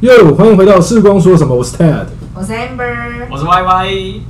[0.00, 1.52] 哟，欢迎回到视光说什么？
[1.52, 2.06] 我是 Ted。
[2.32, 4.20] 我是 Amber，我是 Y Y，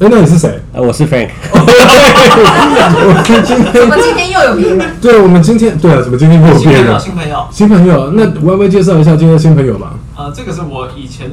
[0.00, 0.60] 哎，那你是谁？
[0.72, 4.96] 呃，我是 Frank，我们今怎天么今天又有别人？
[5.00, 6.98] 对，我们今天对啊，怎么今天又有新朋友，别人？
[6.98, 9.94] 新朋友，新朋友，那 Y Y 介绍一下今天的新朋友吧。
[10.16, 11.30] 呃，这个是我以前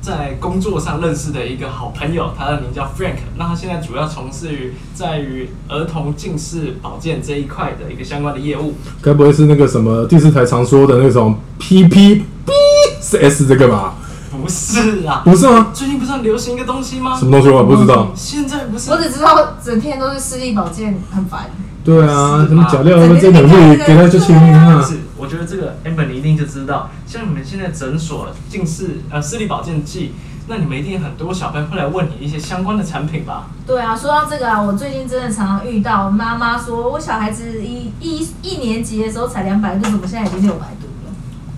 [0.00, 8.74] 在工作上认识的一个好朋友，他的名叫 Frank，那他现在主要从事于在于儿童近视保健这一块的一个相关的业务。
[9.02, 12.14] 该不会是那个什么第四台常说的那种 P P
[12.46, 12.52] B
[13.00, 13.94] 是 S 这个吧？
[14.30, 15.70] 不是啊，不是吗？
[15.74, 17.24] 最近不是很流行一个东西吗什？
[17.24, 18.12] 么东西我不知道。
[18.14, 21.50] 现在不是我只知道整天都是视力保健，很烦。
[21.82, 24.86] 对啊，是什么脚料整天这能力给他就清啊不。
[24.86, 30.14] 是，我觉得这个 Amber 你一定就知道，像你们现在诊所近视呃视力保健剂，
[30.46, 33.48] 那你们一定很多小朋友会来问你一些相关的产品吧？
[33.66, 40.89] 对啊，说到这个啊，我最近真的常常遇到妈妈说，我小孩子一一一年级的时候才两百度，怎么现在已经六百度了？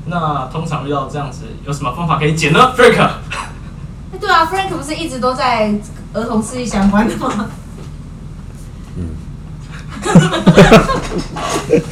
[0.07, 5.73] 那通常遇到这样子，有什么方法可以减呢？Frank，哎对啊，Frank 不是一直都在
[6.13, 7.47] 儿童视力相关的吗？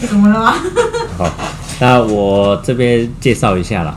[0.09, 0.55] 怎么了吗？
[1.17, 1.31] 好，
[1.79, 3.97] 那我这边介绍一下啦。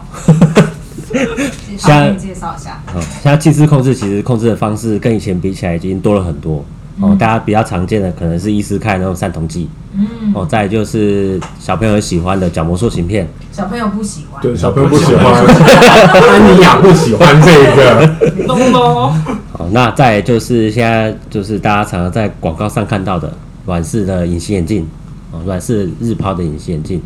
[1.81, 2.81] 好，给你介绍一下。
[2.95, 6.63] 嗯，现在近视控制其实控制的方式跟以前比起来已经多了很多。
[7.01, 14.41] 哦，大家比较常见的可能是医师开的那种散瞳剂，嗯，哦，再就是小朋友喜欢的角膜塑形片，小朋友不喜欢。
[14.41, 18.05] 对，小朋友不喜欢， 安妮亚不喜欢这个。
[18.45, 19.13] no no，
[19.57, 23.33] 哦，那再就是现在就是大家常常在广告上看到的
[23.65, 24.87] 软式的隐形眼镜，
[25.31, 27.01] 哦，软式日抛的隐形眼镜，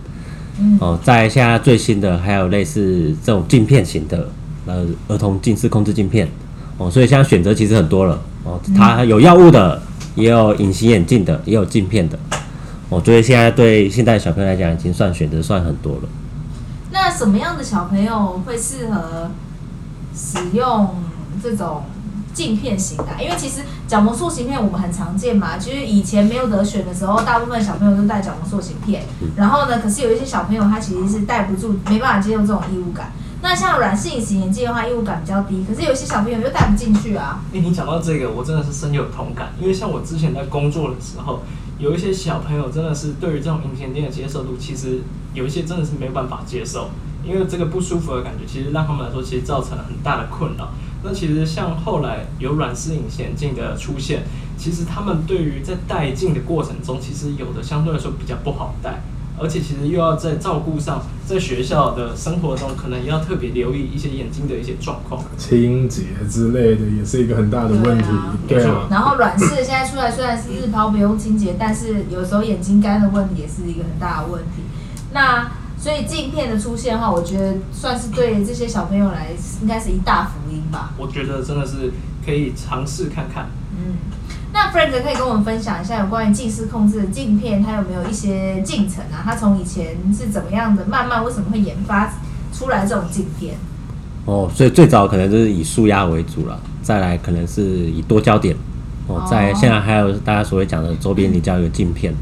[0.59, 0.77] 嗯。
[0.81, 4.27] 哦，在现在最新的还有类似这种镜片型的
[4.65, 6.27] 呃儿童近视控制镜片，
[6.77, 9.81] 哦，所以现在选择其实很多了，哦，它有药物的，
[10.15, 12.17] 也有隐形眼镜的，也有镜片的，
[12.87, 16.01] 我觉得现在对现在小朋友来讲已经算选择算很多了。
[16.91, 19.31] 那什么样的小朋友会适合
[20.15, 20.95] 使用
[21.43, 21.83] 这种
[22.33, 23.17] 镜片型的啊？
[23.19, 29.03] 因为其实角膜塑形片我们很常见嘛，其实以前没有得选的时候，大部分小朋友都戴角膜塑形片。
[29.35, 33.11] 然后呢，可是有一些小朋友他其实是戴不住，没办法接受这种异物感。
[33.41, 37.41] 那像软式隐形眼镜的话，异物感比较低，可是有些小朋友又戴不进去啊。
[37.53, 41.43] 哎、你讲到这个，我真的是深有同感，因为像我之前在工作的时候，
[41.77, 45.01] 有一些小朋友真的是对于这种隐形眼镜的接受度，其实
[45.33, 46.89] 有一些真的是没有办法接受，
[47.23, 50.69] 因为这个不舒服的感觉，其实让他们来说，其实造成了很大的困扰。
[51.03, 54.23] 那其实像后来有软式隐形眼镜的出现，
[54.57, 58.99] 其实他们对于在戴镜的过程中，其实有的相对来说比较不好戴。
[59.39, 65.23] 而且其实又要在照顾上，在学校的生活中，可能也要特别留意一些眼睛的一些状况。
[65.37, 68.05] 清洁之类的也是一个很大的问题。
[68.47, 74.63] 对啊对啊，然后软式现在出来虽然是日抛不用清洁，但是有时候眼睛干的问题也是一个很大的问题。
[75.13, 79.29] 那所以镜片的出现的话，我觉得算是对这些小朋友来
[79.61, 80.93] 应该是一大福音吧。
[80.97, 81.91] 我觉得真的是
[82.25, 83.47] 可以尝试看看。
[83.77, 83.93] 嗯，
[84.71, 89.21] Frank 可以跟我们分享一下有关于近视控制的镜片，它有没有一些进程啊？
[89.23, 92.13] 它从以前是怎么样的，慢慢为什么会研发
[92.53, 93.55] 出来这种镜片？
[94.25, 98.55] 哦，所以最早可能就是以舒压为主了，再来可能是以多焦点，
[99.07, 102.13] 哦哦，在现在还有大家所谓讲的周边离焦的镜片，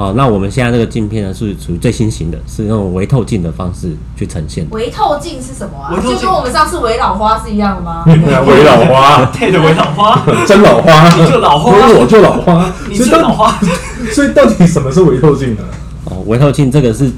[0.00, 4.66] 哦，那我们现在这个镜片呢是属于最新型的，是那种微透镜的方式去呈现。
[4.70, 5.92] 微透镜是什么啊？
[6.00, 8.02] 就跟我们上次围老花是一样的吗？
[8.06, 13.54] 对啊，围老花，对的微老花， 真老花，你就老花我就老花，你老花。
[14.14, 15.62] 所以到底什么是微透镜呢？
[16.04, 17.12] 哦，微透镜这个是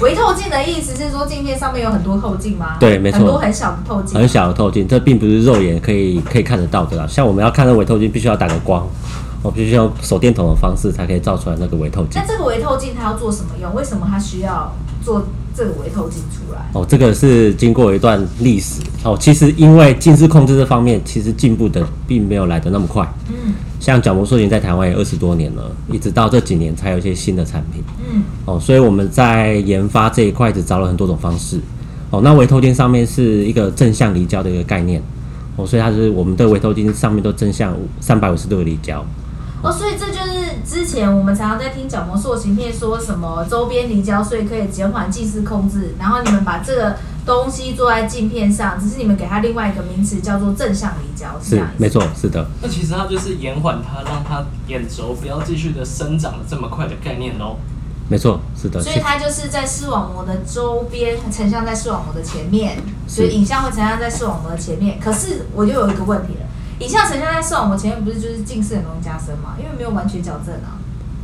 [0.00, 2.74] 微透镜的意思是说镜片上面有很多透镜吗？
[2.80, 4.18] 对没错很多很小的透镜。
[4.18, 7.06] 很小的透镜，这并不是肉眼可以可以看得到的啦。
[7.06, 8.84] 像我们要看那微透镜，必须要打个光，
[9.44, 12.26] 我必须用手电筒的方式才可以照出来那个微透镜那。
[12.26, 13.74] 这个微透镜它要做什么用？
[13.74, 14.72] 为什么它需要
[15.04, 15.22] 做
[15.54, 16.66] 这个微透镜出来？
[16.72, 19.14] 哦，这个是经过一段历史哦。
[19.20, 23.06] 其实因为近视控制这方面，其实进步的并没有来得那么快。
[23.28, 31.60] 嗯像角膜塑形在台湾也二十多年了，一直到这几年才有一些新的产品嗯哦，所以我们在研发这一块，只找了很多种方式
[32.08, 32.22] 哦。
[32.24, 35.02] 那微透镜上面是一个正向离焦的一个概念
[35.56, 39.04] 哦，所以它是我们的微透镜上面都正向三百五十度的离焦。
[39.64, 45.94] 哦，所以这就是之前我们常常在听角膜塑形片说什么周边离焦，所以可以减缓近视控制。
[45.98, 52.46] 然后你们把这个东西做在镜片上，只是你们给它另外一个名词叫做正向离焦，是这是样，没错，是的。
[52.60, 57.56] 那其实它就是延缓它，让它眼轴不要继续的生长的这么快的概念喽。
[58.06, 58.82] 没错，是的。
[58.82, 62.76] 所以它就是在视网膜的周边成像在视网膜的前面，
[63.06, 65.00] 所以影像会成像在视网膜的前面。
[65.00, 66.46] 可是我就有一个问题了，
[66.84, 69.54] 影像成像在视网膜前面，不是就是近视很容易加深吗？
[69.58, 70.76] 因为没有完全矫正啊。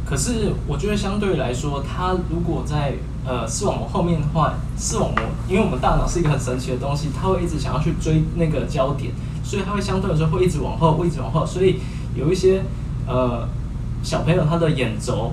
[0.07, 2.95] 可是我觉得相对来说，它如果在
[3.27, 9.12] 呃视网膜后面的话，视网膜因为我们大脑是一个很神奇的东西，它会一直想要去追那个焦点，
[9.45, 11.81] 所以它会相对来说会一直往后，会一直往后，所以
[12.15, 12.62] 有一些
[13.07, 13.47] 呃
[14.03, 15.33] 小朋友他的眼轴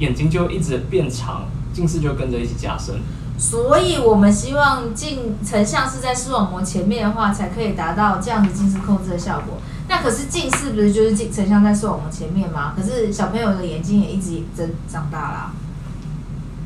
[0.00, 2.96] 眼睛就一直变长，近视就跟着一起加深。
[3.38, 9.58] 所以我们希望镜成像是在视网膜前面的话，才可以达到这样子近视控制的效果。
[9.88, 12.74] 那可是近视不是就是镜成像在视网膜前面吗？
[12.76, 15.52] 可是小朋友的眼睛也一直增长大啦。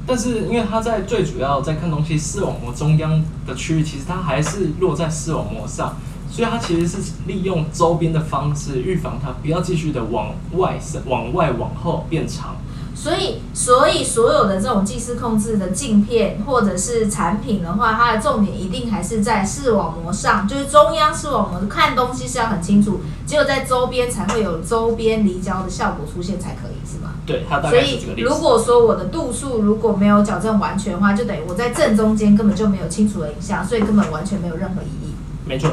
[0.05, 5.97] 但是因为他在最主要在看东西视网膜中央的区域，其实它还是落在视网膜上，
[6.29, 10.77] 所以它其实是利用周边的方式预防它不要继续的往外、
[11.07, 12.57] 往外往后变长。
[12.95, 27.15] 所以，所以所有的这种近视控制的镜片或者是产品的话，它的重点一定还是在视网膜上，就是中央视网膜看东西是要很清楚，只有在周边才会有周边离焦的效果出现才可以，是吗？
[27.27, 28.29] 对，它大所以概是这个，例子。
[28.29, 35.15] 如果说我的度数如果没有矫正完全的话，就等于我在正中间根本就没有清楚的影像，所以根本完全没有任何意义。
[35.45, 35.71] 没错，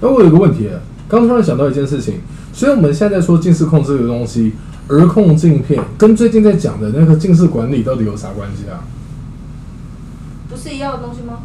[0.00, 0.70] 那我有个问题，
[1.08, 2.20] 刚突然想到一件事情，
[2.52, 4.54] 所以我们现在在说近视控制这个东西，
[4.92, 8.84] 儿控镜片跟最近在讲的那个近视管理到底有啥关系啊？
[10.48, 11.38] 不是一样的东西吗？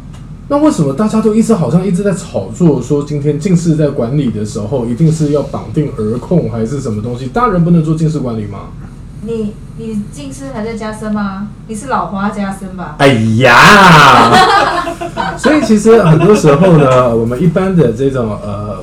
[0.48, 7.26] 那为什么大家都一直好像一直在炒作说今天近视在管理的时候一定是要绑定儿控还是什么东西？
[7.26, 8.60] 大人不能做近视管理吗？
[9.22, 11.48] 你你近视还在加深吗？
[11.66, 12.96] 你是老花加深吧？
[12.98, 13.08] 哎
[13.38, 14.32] 呀，
[15.36, 18.82] 所以其实很多时候呢，我们一般的这种呃，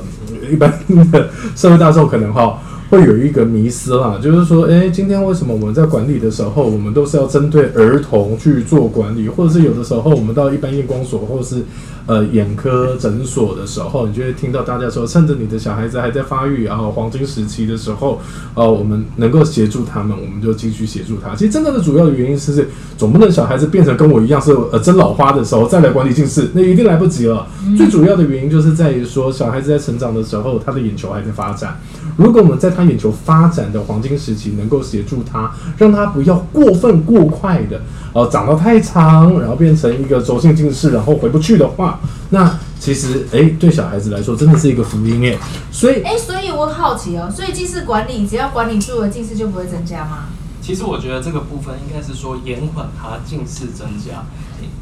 [0.50, 0.72] 一般
[1.10, 2.58] 的社会大众可能哈。
[2.88, 11.64] 会有一个迷思啦，就是说，诶，今天为什么我们在管理的时候，我们都是要针对儿童去做管理，或者是有的时候我们到一般验光所或是
[12.06, 18.20] 呃眼科诊所的时候，你就会听到大家说，趁着你的小孩子还在发育然后黄金时期的时候，
[18.54, 21.34] 呃，我们能够协助他们，我们就继续协助他。
[21.34, 27.48] 其实真正的主要的原因是，是总不能小孩子变成跟我一样是呃真老花的时候再来管理近视，那一定来不及了。
[27.76, 31.76] 最主要的原因就是在于说，小孩子在成长的时候，他的眼球还在发展。
[32.16, 37.80] 如果我们在他眼球发展的黄金时期，能够协助他，让他不要过分过快的，
[38.14, 45.38] 呃，长到太长，然后变成一个轴性近视，然后回不去的话，那其实诶，对小孩子来说真的是一个福音耶。
[45.70, 50.26] 所以哎、所以我好奇哦，所以近视管理只要管理住了，近视就不会增加吗？
[50.62, 54.24] 其实我觉得这个部分应该是说延缓它近视增加。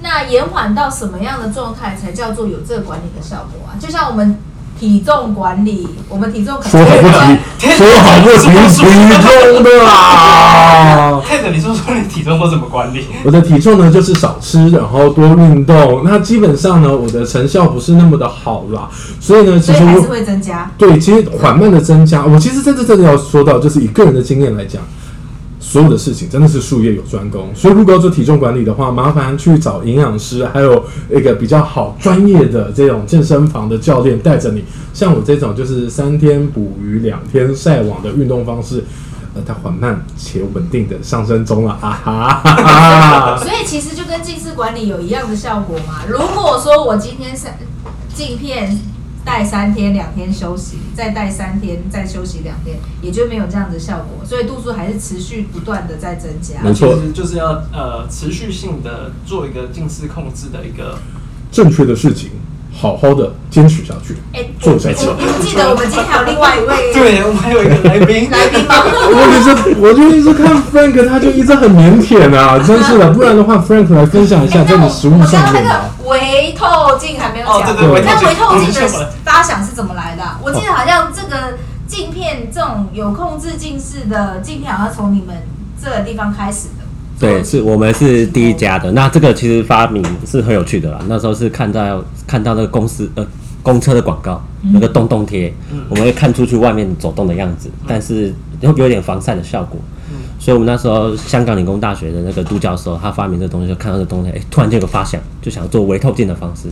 [0.01, 3.77] 那延缓到什么样的状态才叫做有这个管理的效果啊？
[3.79, 4.39] 就像我们
[4.79, 11.23] 体重管理，我们体重可能说好不提，说好不提体重的啦。
[11.25, 13.07] Ted，你说说你体重都怎么管理？
[13.25, 16.03] 我的体重呢，就是少吃，然后多运动。
[16.05, 18.89] 那基本上呢，我的成效不是那么的好啦。
[19.21, 20.71] 所以呢，其实还是会增加。
[20.77, 22.25] 对，其实缓慢的增加。
[22.25, 24.83] 我其实真的真的要说到，就是以个人的经验来讲，
[25.75, 27.53] 所有的事情真的是术业有专攻。
[27.53, 34.63] 所以如果要做体重管理的话，麻烦去找营养师，还有一个比较好专业的这种健身房的教练带着你。
[34.93, 38.85] 像我这种就是三天捕鱼两天晒网的运动方式。
[39.35, 43.37] 呃，它缓慢且稳定的上升中了，啊哈哈哈！
[43.37, 46.05] 所以其实就跟近视管理有一样的效果嘛。
[46.09, 47.59] 如果说我今天三
[48.15, 48.79] 镜片
[49.25, 54.25] 戴三天，两天休息，再戴三天，再休息两天，也就没有这样的效果。
[54.25, 56.61] 所以度数还是持续不断的在增加。
[56.63, 60.99] 没错其实就是要呃持续性的做一个近视控制的一个。
[61.53, 62.33] 正确的事情，
[62.77, 64.17] 好好的坚持下去。
[64.33, 68.75] 哎、做下去我我记得我们今天还有另外一位 对，我们还有一个来宾，来宾吗？
[68.85, 73.11] 我就是，我就一直看 Frank，他就一直很腼腆啊，真是的。
[73.15, 75.91] 不然的话，Frank 来分享一下在你食物我上面刚刚那吧。
[76.03, 81.55] 个微透镜还没有讲，哦对对那微微透镜透镜的发想是怎么来的啊、我记得好像这个
[81.87, 85.37] 镜片这种有控制近视的镜片，好像从你们
[85.83, 86.84] 这个地方开始的。
[87.19, 88.91] 对，是我们是第一家的。
[88.93, 90.99] 那这个其实发明是很有趣的啦。
[91.09, 93.27] 那时候是看到看到那个公司呃
[93.63, 94.43] 公车的广告，
[94.73, 95.53] 那个洞洞贴，
[95.89, 99.81] 我们会看出去外面走动的样子，但是会有点防晒的效果。
[100.39, 106.69] 所以我们那时候香港理工大学的那个杜教授，他发明这东西，就看到这东西，哎、突然间有个发想，就想做微透镜的方式。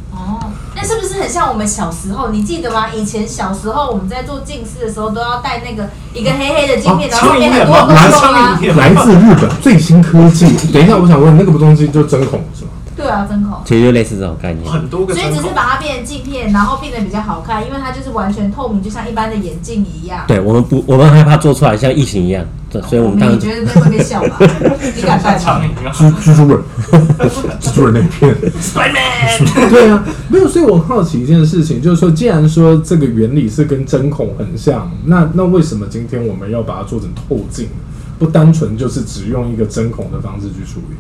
[1.33, 2.29] 像我们小时候？
[2.29, 2.91] 你记得吗？
[2.95, 8.63] 以前小时候我们在做近视的时候，都要戴那个一个黑黑的镜片，然后后面很多洞拿洞啊枪。
[8.63, 10.47] 影来自日本最新科技。
[10.73, 12.71] 等一下，我想问，那个东西就针孔是吗？
[12.95, 13.59] 对啊，针孔。
[13.65, 14.71] 其实就类似这种概念。
[14.71, 15.37] 很多个所以孔。
[15.37, 20.21] 只是把它变成镜片，然后变得比较好看，因为它就是完全透明，就像一般的眼镜一样。
[20.29, 24.39] 对我们不，我们害怕做出来像异形一样，对，所以我们当然你觉得那会被笑吧？
[24.97, 25.39] 你敢戴吗？
[25.39, 26.59] 苍蝇啊蜘蜘蛛人，
[27.61, 28.35] 蜘蛛人那一片。
[28.61, 37.69] ，Spiderman， 对啊，没有，所以我很好奇一件事情，就是说，既然说这个原理是跟针孔很像，那那为什么今天我们要把它做成透镜？
[38.19, 40.97] 不单纯就是只用一个针孔的方式去处理？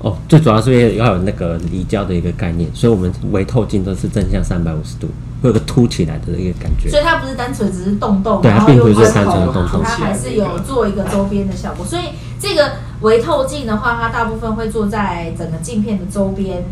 [0.00, 5.08] 哦，最主要是要有那个离焦的一个概念，所以我们微透镜都是正向三百五十度，
[5.44, 6.98] 会有个凸起来的一个感觉所。
[6.98, 11.84] 以它不是单纯只是洞洞，对然后又它并不是关单纯的口动动它还是有做一个周边的效果。
[11.84, 12.02] 所以
[12.40, 12.72] 这个
[13.02, 16.64] 微透镜的话，它大部分会做在整个镜片的周边，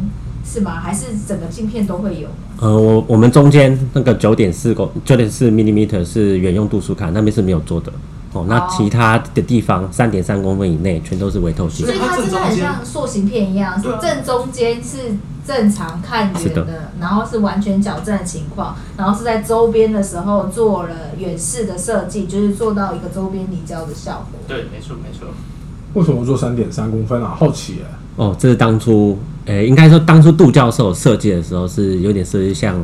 [0.42, 0.80] 是吗？
[0.80, 2.28] 还是整个镜片都会有？
[2.60, 7.92] 呃，我我们中间那个九点四公九点四 millimeter 是原用度数卡，那边是没有做的。
[8.32, 11.94] 哦，那哦其他的地方三点三公分以内全都是微透镜所。
[11.94, 24.40] 以它真的很像塑形片一样，正中间是正常看远的，然后是完全矫正的情况，然后是在周边的时候做了远视的设计，就是做到一个周边离焦的效果。
[24.46, 25.28] 对，没错没错。
[25.94, 27.34] 为什么做三点三公分啊？
[27.36, 27.82] 好奇耶、
[28.16, 32.82] 哦，这是当初，诶、应该说当初杜教授设计的时候是有点设计像，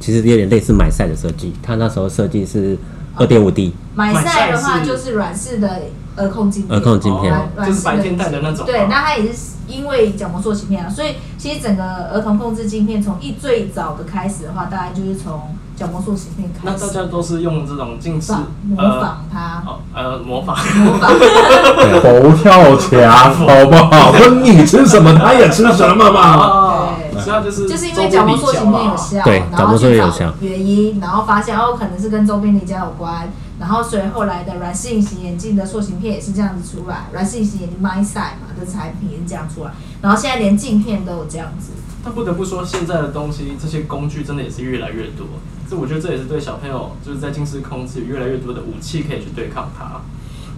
[0.00, 1.52] 其实有点类似买赛的设计。
[1.62, 2.76] 他那时候设计是
[3.18, 5.82] 二点五 D，买赛的话就是软式的
[6.16, 7.34] 儿控镜片，儿控镜片。
[7.34, 11.82] 哦软就是白天戴的那种对，那它也是因为角膜塑形片啊，所以其实整个
[12.12, 21.10] 儿童控制镜片从一最早的开始的话，大概就是从角膜塑形片开始，那大家都是用这种近视仿模呃仿它，哦呃模仿，模仿。
[22.00, 24.10] 佛跳墙， 好不好？
[24.18, 26.77] 问你吃什么，他也吃什么嘛。
[27.18, 39.72] 哦对所以它就是就是因为角膜塑形片有效，对角膜塑然后去找形有效原因，然后发现哦可能是跟周边离焦有关，然后所以后来的软式隐形眼镜的塑形片也是这样子出来，软式隐形眼镜 MySight 嘛的产品也是这样出来，
[40.02, 41.72] 然后现在连镜片都有这样子。
[42.04, 45.26] 但不得不说，现在的东西这些工具真的也是越来越多。
[45.68, 50.00] 这我觉得这也是对小朋友就是在近视控制有越来越多的武器可以去对抗它。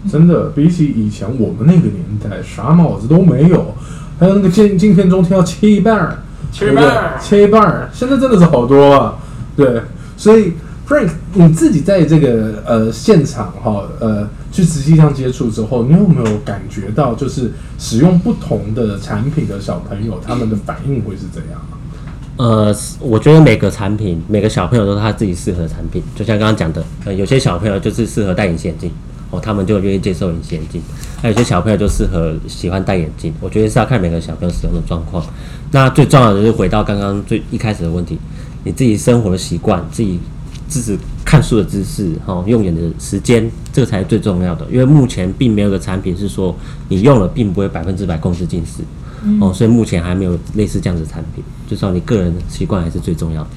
[0.08, 3.74] 真的，比起以前我们那个年代，啥帽子都没有，
[4.18, 9.16] 还有那个镜镜片中间要切一半儿，切一半切一半儿，现在真的是好多啊。
[9.56, 9.82] 对，
[10.16, 10.52] 所以
[10.88, 21.78] Frank，你自己在这个呃现场哈，呃，去实际上接触之后，你有没有感觉到，就是使用不同的产品的小朋友，他们的反应会是怎样啊？
[22.36, 26.02] 呃，我觉得每个产品，每个小朋友都是他自己适合的产品。
[26.16, 28.90] 就像刚刚讲的，呃，有些小朋友就是适合戴隐形眼镜，
[29.30, 30.80] 哦，他们就愿意接受隐形眼镜；，
[31.22, 33.32] 还有些小朋友就适合喜欢戴眼镜。
[33.40, 35.24] 我觉得是要看每个小朋友使用的状况。
[35.70, 38.18] 那最重要的就是回到刚刚最一开始的问题，
[38.64, 40.18] 你自己生活的习惯，自己
[40.68, 44.66] 自己看书的姿势，哈、用眼的时间，这个才是最重要的。
[44.70, 46.54] 因为目前并没有个产品是说
[46.88, 48.82] 你用了并不会百分之百控制近视。
[49.38, 53.50] 哦，所以目前还没有类似这样子的产品，至少你个人的习惯还是最重要的。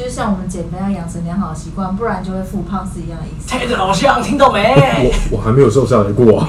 [0.00, 3.46] 就是像我们减肥要养成良好的习惯，不然就会复胖是一样的意思。
[3.46, 5.12] 贴着老乡，听到没？
[5.30, 6.48] 我我还没有瘦下来过啊，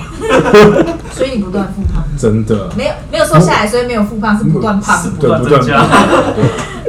[1.11, 2.69] 所以你不断复胖，真的。
[2.77, 5.09] 没有没有瘦下来，所以没有复胖，是不断胖是。
[5.09, 5.85] 不对，断不断增加。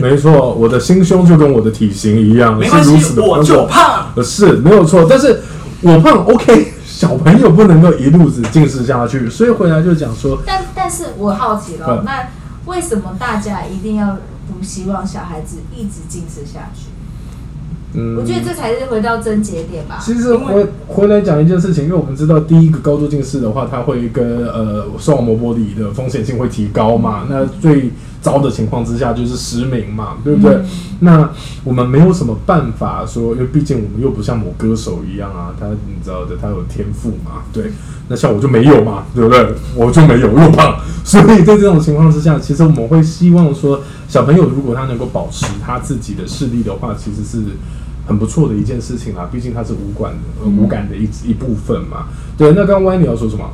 [0.00, 4.06] 没错，我的心胸就跟我的体型一样，没关系，是如此的我就胖。
[4.14, 5.42] 呃，是没有错，但是
[5.80, 12.28] 我胖 OK， 小朋友不能够一路子近视下去，所以回来就讲说，但但是我好奇了嗯，那
[12.66, 14.16] 为什么大家一定要
[14.48, 16.86] 不希望小孩子一直近视下去？
[17.94, 19.98] 嗯，我觉得这才是回到症结点吧。
[20.00, 27.26] 其实回回来讲一件事情，因为我们知道第一个高度近视的话，它会跟呃视网膜剥离的风险性会提高嘛。
[27.28, 27.90] 那最
[28.22, 30.56] 糟的情况之下就是失明嘛，对不对？
[30.56, 30.64] 嗯
[31.02, 31.28] 那
[31.64, 37.72] 我们没有什么办法说，因为毕竟我们又不像某歌手一样啊，他你知道的，他有天赋嘛，对。
[38.08, 39.52] 那像我就没有嘛，对不对？
[39.74, 43.80] 我就没有，又胖， 所以在这种情况之下，其实我们会希望说，
[44.12, 47.42] 小朋友如果他能够保持他自己的视力的话，其实是
[48.06, 49.26] 很不错的一件事情啦。
[49.32, 52.08] 毕竟他是无感的、呃无感的一一部分嘛。
[52.36, 53.48] 对，那刚刚歪你要说什么？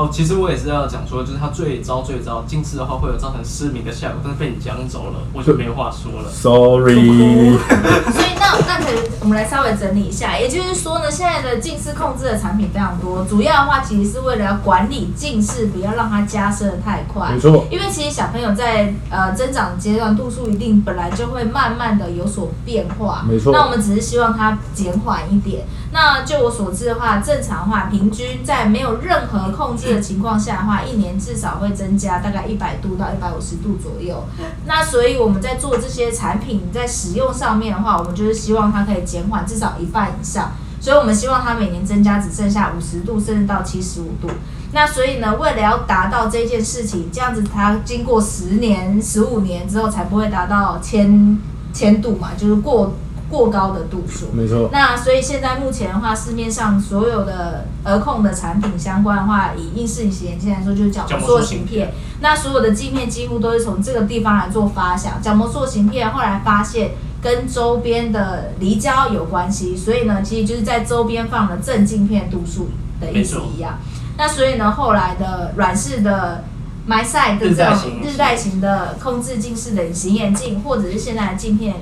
[0.00, 6.30] 哦，其实我也是要讲说，就是它最糟最糟，近视的话会有造成失明的效果，但是被你讲走了，我就没话说了。
[6.30, 7.58] Sorry，
[8.10, 17.38] 所以那那可以，我们来稍微整理一下，也就是说呢，现在的近视控制的产品非常多，主要的话其实是为了要管理近视，不要让它加深的太快没。
[17.38, 25.66] 错，因为其实小朋友在呃增长阶段度数一定本来就会慢慢的有所变化，没错那我们只是希望它减缓一点。
[25.92, 34.24] 那就我所知的话，正常的话，平均在没有任何控制的情况下的话，一年至少会增加大概一百度到一百五十度左右。
[34.66, 40.52] 那所以我们在做这些产品在使用上面的话，我们就是希望它可以减缓至少一半以上。
[40.80, 44.28] 所以我们希望它每年增加只剩下五十度，甚至到七十五度。
[44.72, 51.36] 那所以呢，为了要达到这件事情，这样子它经过十年、十五年之后才不会达到千
[51.72, 52.94] 千度嘛，就是过
[53.30, 54.26] 过高的度数。
[54.32, 61.92] 没错，那所以现在目前的话，市面上所有的儿控的产品相关的话，以硬式隐形眼镜来说，就是角膜塑形片。
[62.20, 65.22] 那所有的镜片几乎都是从这个地方来做发想。
[65.22, 66.90] 角膜塑形片后来发现
[67.22, 72.70] 跟周边的离焦有关系，所以呢，其实就是在周边放了正镜片度数
[73.00, 73.78] 的意思一样。
[74.18, 76.44] 那所以呢，后来的软式的
[76.86, 81.76] My Side 的日这种日带型的控制近视的隐形眼镜，或者是现在的镜片，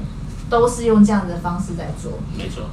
[0.49, 2.13] 都是用这样的方式在做。
[2.37, 2.65] 没错。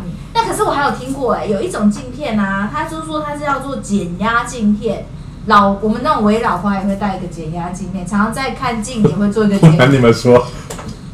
[0.00, 5.06] 嗯，那可是我还有听过哎、有一种镜片啊，它就是说它是要做减压镜片。
[5.46, 10.46] 老我们那种伪老花也会戴一个减压镜片，常常在看镜也会做一个减不瞒 你们说，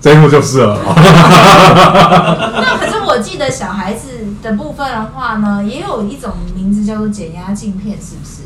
[0.01, 0.79] 这一幕就是了。
[0.87, 4.09] 那可是我记得小孩子
[4.41, 8.43] 的部分的话呢，也有一种名字叫做减压镜片，是不是？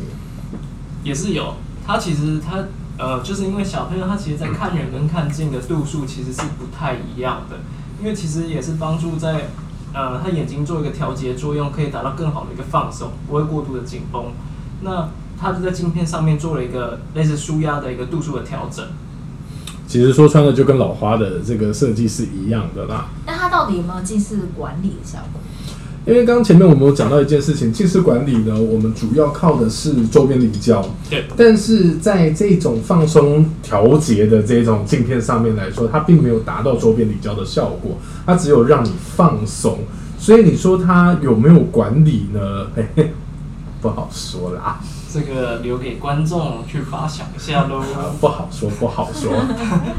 [1.03, 1.55] 也是有，
[1.87, 2.65] 它其实它
[2.97, 7.57] 呃，就是因为小朋友他其实在看远跟看近的度数其实是不太一样的，
[8.01, 9.49] 因为其实也是帮助在
[9.93, 14.27] 呃他眼睛做一个调节作用，可以达到更好的一个放松，不会过度的紧绷。
[14.83, 15.09] 那
[15.41, 18.85] 他就在镜片上面做了一个类似舒压的一个度数的调整。
[19.87, 23.09] 其实说穿了，就跟老花的这个设计是一样的啦。
[23.27, 25.41] 那它到底有没有近视管理的效果？
[26.07, 30.85] 因为刚刚前面我们有讲到一件事情，近视管理呢，我们主要靠的是周边离焦。
[31.09, 31.25] 对。
[31.35, 37.97] 但是在这种放松调节的这种镜片上面来说，它并没有达到周边离焦的效果，
[38.27, 39.79] 它只有让你放松。
[40.19, 42.67] 所以你说它有没有管理呢？
[42.77, 43.13] 嘿嘿，
[43.81, 44.81] 不好说啦，
[45.11, 47.83] 这个留给观众去发想一下喽。
[48.21, 49.33] 不好说，不好说。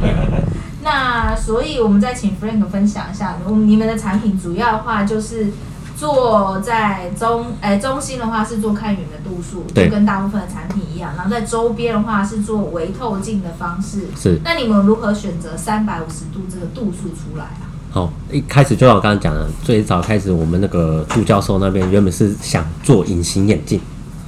[0.83, 5.47] 那所以我们再请 Frank 分享一下，我们你们的产品主要的话就是
[5.95, 11.13] 做在中，哎、中心的话是做看远的度数，就跟大部分的产品一样。
[11.15, 14.07] 然后在周边的话是做微透镜的方式。
[14.15, 17.71] 是那你们如何选择三百五十度这个度数出来啊？
[17.91, 23.79] 好，一开始就像我刚刚讲的，最早开始我们那个杜教授那边原本是想做隐形眼镜，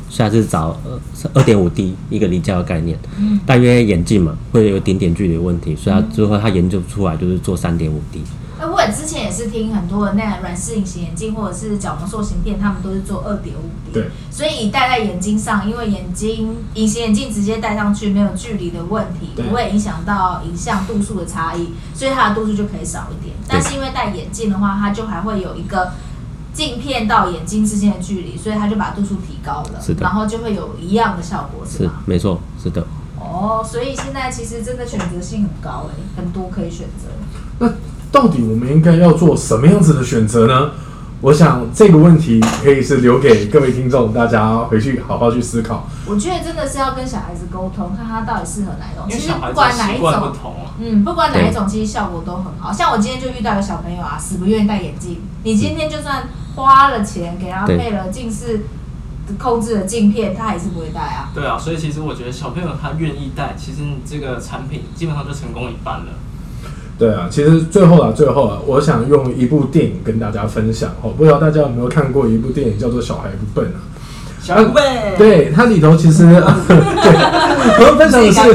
[0.10, 0.98] 所以他是找呃
[1.34, 8.24] 二点五 D 一个离焦的概念，嗯但因为眼镜嘛会有一点点距离问题，所以他最后他研究出来就是做三点五 D。
[8.60, 23.36] 哎，我之前也是听很多的那软式隐形眼镜或者是角膜塑形片，他们都是做二点五 D，对，所以戴在眼睛上，因为眼睛隐形眼镜直接戴上去没有距离的问题，不会影响到影像度数的差异，所以它的度数就可以少一点。
[23.48, 25.92] 但是因为戴眼镜的话，它就还会有一个
[26.54, 32.04] 镜片到眼睛之间的距离，所以它就把度数提高了，是的然后就会有一样的效果，是是吗？
[32.06, 32.88] 没错，是的。
[33.20, 37.10] 哦，所以现在其实真的选择性很高哎、很多可以选择。
[37.60, 37.68] 那
[38.12, 40.72] 到底我们应该要做什么样子的选择呢？
[41.20, 45.88] 我想这个问题可以是留给各位听众，大家回去好好去思考。
[46.06, 49.08] 我觉得真的是要跟小孩子沟通，看他到底适合哪一种。
[49.10, 50.78] 其实不管哪一种，同啊。
[50.80, 52.72] 嗯，不管哪一种，其实效果都很好。
[52.72, 55.20] 像我今天就遇到一个小朋友啊，死不愿意戴眼镜。
[55.44, 58.68] 你今天就算花了钱给他配了近视
[59.40, 61.32] 控制的镜片，他还是不会戴啊。
[61.34, 66.06] 对啊，所以其实我觉得小朋友他愿意戴，其实你这个产品基本上就成功一半了。
[66.98, 71.12] 对啊，其实最后啊，最后啊，我想用一部电影跟大家分享哦。
[71.16, 73.80] 不知道大家有没有看过一部电影叫做《小孩不笨》啊？
[74.42, 74.82] 小贝，
[75.18, 76.34] 对，它里头其实，对，
[77.78, 78.50] 我要分享的是，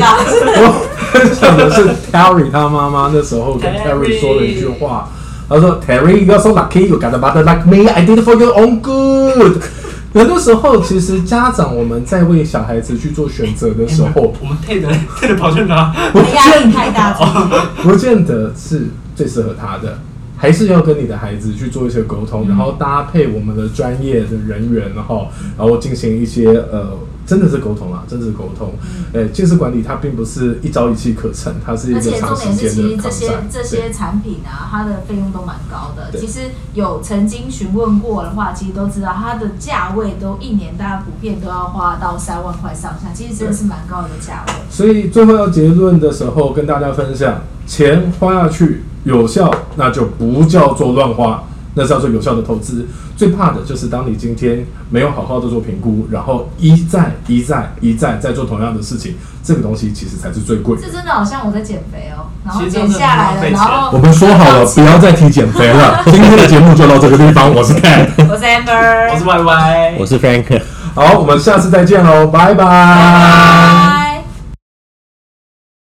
[0.57, 5.09] 我分享的是 Terry 他妈妈那时候跟 Terry Terry 说了一句话，
[5.49, 7.87] 他说：“Terry, you're so lucky, you got a mother like me.
[7.89, 9.61] I did it for your own good。”
[10.13, 15.93] 很多时候，其实家长我们在为小孩子去做选择的时候，我们配的配的跑去哪？
[16.13, 17.15] 不压力见太大，
[17.83, 19.99] 不见得是最适合他的，
[20.37, 26.91] 还是要跟你的孩子去做一些沟通，然后搭配我们的专业的人员，然后然后进行一些呃，
[27.27, 28.75] 真的是沟通啊，真的是沟通。
[29.13, 33.33] 呃，近视管理它并不是一朝一夕可成，它是一个长时重点是，其间的实这些。
[33.51, 36.19] 这些产品啊，它的费用都蛮高的。
[36.19, 36.41] 其实
[36.75, 44.53] 有曾经询问过的话，其实都知道它的价位都一年大家普遍都要花到三万块上下，其实真的是蛮高的价位。
[44.69, 52.87] 所以最后要结论的时候，跟大家分享，钱花下去有效，那就不叫做乱花，那叫做有效的投资。
[53.23, 60.83] 最怕的就是当你今天没有好好的做评估，然后一再一再一再再做同样的事情，这个东西其实才是最贵的。
[60.83, 66.03] 这真的好像我在减肥哦，然后减下来了，我们说好了，不要再提减肥了。
[66.11, 70.61] 今天的节目就到这个地方，我是 Ken，我是 Amber，我是 Y Y，我是 Frank。
[70.97, 74.02] 好，我们下次再见喽，拜拜拜。